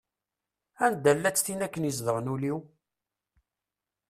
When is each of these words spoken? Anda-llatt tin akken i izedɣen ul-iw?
Anda-llatt 0.85 1.43
tin 1.45 1.63
akken 1.65 1.83
i 1.85 1.89
izedɣen 1.91 2.31
ul-iw? 2.33 2.59